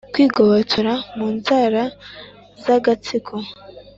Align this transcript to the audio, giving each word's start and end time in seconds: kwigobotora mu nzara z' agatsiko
kwigobotora 0.13 0.93
mu 1.15 1.27
nzara 1.37 1.83
z' 2.63 2.71
agatsiko 2.75 3.33